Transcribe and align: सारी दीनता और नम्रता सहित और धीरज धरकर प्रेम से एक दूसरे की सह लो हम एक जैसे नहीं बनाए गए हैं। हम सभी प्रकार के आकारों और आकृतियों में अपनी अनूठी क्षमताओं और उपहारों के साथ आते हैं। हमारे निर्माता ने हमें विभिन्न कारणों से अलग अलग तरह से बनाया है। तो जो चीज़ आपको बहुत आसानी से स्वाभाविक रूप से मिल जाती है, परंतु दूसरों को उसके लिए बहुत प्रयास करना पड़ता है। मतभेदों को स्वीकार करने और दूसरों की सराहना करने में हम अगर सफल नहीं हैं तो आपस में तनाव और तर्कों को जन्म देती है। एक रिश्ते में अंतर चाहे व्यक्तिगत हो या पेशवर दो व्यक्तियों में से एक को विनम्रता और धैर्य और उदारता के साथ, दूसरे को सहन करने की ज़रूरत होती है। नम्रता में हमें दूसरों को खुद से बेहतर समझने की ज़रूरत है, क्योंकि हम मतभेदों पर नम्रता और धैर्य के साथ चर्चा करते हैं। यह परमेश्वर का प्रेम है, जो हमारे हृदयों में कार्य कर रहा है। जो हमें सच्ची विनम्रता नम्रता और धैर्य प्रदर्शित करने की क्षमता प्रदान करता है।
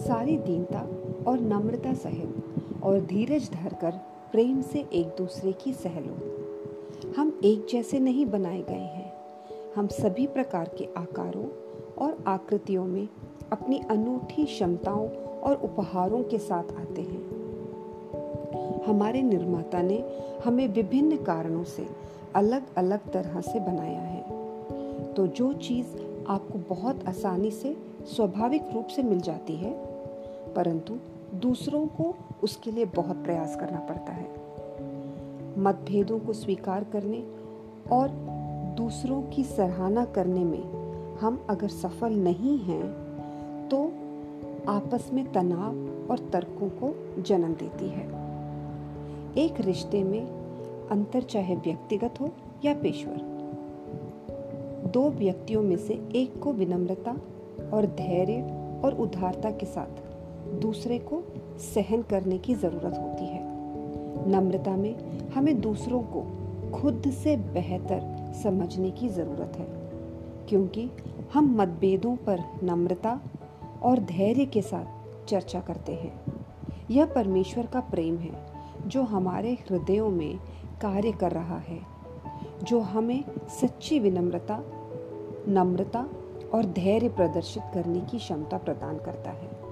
सारी 0.00 0.36
दीनता 0.36 0.88
और 1.30 1.40
नम्रता 1.40 1.94
सहित 1.94 2.44
और 2.82 3.00
धीरज 3.00 3.50
धरकर 3.50 3.90
प्रेम 4.32 4.62
से 4.62 4.86
एक 4.92 5.06
दूसरे 5.06 5.52
की 5.52 5.72
सह 5.72 6.00
लो 6.00 6.16
हम 7.16 7.40
एक 7.44 7.66
जैसे 7.70 7.98
नहीं 8.00 8.26
बनाए 8.26 8.62
गए 8.62 8.74
हैं। 8.74 9.12
हम 9.76 9.86
सभी 9.86 10.26
प्रकार 10.26 10.70
के 10.78 10.88
आकारों 10.96 11.44
और 11.98 12.24
आकृतियों 12.26 12.84
में 12.84 13.08
अपनी 13.52 13.78
अनूठी 13.90 14.44
क्षमताओं 14.44 15.08
और 15.40 15.56
उपहारों 15.56 16.22
के 16.22 16.38
साथ 16.38 16.72
आते 16.76 17.02
हैं। 17.02 17.36
हमारे 18.84 19.22
निर्माता 19.22 19.82
ने 19.82 20.04
हमें 20.44 20.68
विभिन्न 20.68 21.16
कारणों 21.16 21.64
से 21.64 21.86
अलग 22.34 22.62
अलग 22.76 22.98
तरह 22.98 23.40
से 23.40 23.60
बनाया 23.60 24.00
है। 24.00 24.22
तो 25.14 25.26
जो 25.26 25.52
चीज़ 25.52 25.86
आपको 26.28 26.58
बहुत 26.68 27.06
आसानी 27.08 27.50
से 27.50 27.76
स्वाभाविक 28.06 28.62
रूप 28.74 28.86
से 28.86 29.02
मिल 29.02 29.20
जाती 29.20 29.56
है, 29.56 29.72
परंतु 30.54 30.94
दूसरों 31.34 31.86
को 31.86 32.14
उसके 32.42 32.70
लिए 32.70 32.84
बहुत 32.84 33.16
प्रयास 33.16 33.56
करना 33.56 33.78
पड़ता 33.80 34.12
है। 34.12 34.28
मतभेदों 35.58 36.18
को 36.18 36.32
स्वीकार 36.32 36.84
करने 36.84 37.22
और 37.92 38.08
दूसरों 38.76 39.22
की 39.22 39.44
सराहना 39.44 40.04
करने 40.04 40.44
में 40.44 41.16
हम 41.16 41.44
अगर 41.50 41.68
सफल 41.68 42.14
नहीं 42.14 42.58
हैं 42.58 42.84
तो 43.68 43.84
आपस 44.68 45.10
में 45.12 45.24
तनाव 45.32 46.10
और 46.10 46.28
तर्कों 46.32 46.68
को 46.82 47.22
जन्म 47.22 47.54
देती 47.54 47.88
है। 47.88 48.04
एक 49.38 49.60
रिश्ते 49.60 50.02
में 50.04 50.26
अंतर 50.90 51.22
चाहे 51.22 51.56
व्यक्तिगत 51.56 52.20
हो 52.20 52.30
या 52.64 52.74
पेशवर 52.74 53.35
दो 54.86 55.08
व्यक्तियों 55.10 55.62
में 55.62 55.76
से 55.76 55.94
एक 56.14 56.38
को 56.38 56.52
विनम्रता 56.52 57.12
और 57.72 57.86
धैर्य 57.86 58.42
और 58.84 58.94
उदारता 58.94 59.50
के 59.50 59.66
साथ, 59.66 60.60
दूसरे 60.60 60.98
को 60.98 61.22
सहन 61.58 62.02
करने 62.02 62.38
की 62.38 62.54
ज़रूरत 62.54 62.98
होती 62.98 63.26
है। 63.26 63.44
नम्रता 64.30 64.76
में 64.76 64.94
हमें 65.30 65.60
दूसरों 65.60 66.02
को 66.02 66.22
खुद 66.72 67.10
से 67.12 67.36
बेहतर 67.36 68.32
समझने 68.42 68.90
की 68.90 69.08
ज़रूरत 69.08 69.52
है, 69.56 69.66
क्योंकि 70.48 70.88
हम 71.34 71.54
मतभेदों 71.56 72.16
पर 72.16 72.42
नम्रता 72.62 73.20
और 73.82 73.98
धैर्य 73.98 74.44
के 74.46 74.62
साथ 74.62 75.26
चर्चा 75.26 75.60
करते 75.60 75.92
हैं। 75.92 76.12
यह 76.90 77.06
परमेश्वर 77.06 77.66
का 77.66 77.80
प्रेम 77.80 78.16
है, 78.16 78.32
जो 78.86 79.02
हमारे 79.02 79.52
हृदयों 79.70 80.08
में 80.10 80.36
कार्य 80.82 81.12
कर 81.12 81.32
रहा 81.32 81.58
है। 81.58 81.95
जो 82.62 82.80
हमें 82.80 83.24
सच्ची 83.60 83.98
विनम्रता 83.98 84.62
नम्रता 85.48 86.08
और 86.54 86.64
धैर्य 86.64 87.08
प्रदर्शित 87.08 87.62
करने 87.74 88.00
की 88.00 88.18
क्षमता 88.18 88.58
प्रदान 88.58 88.98
करता 88.98 89.30
है। 89.30 89.65